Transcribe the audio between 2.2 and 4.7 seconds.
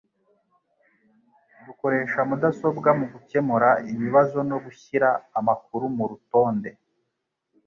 mudasobwa mugukemura ibibazo no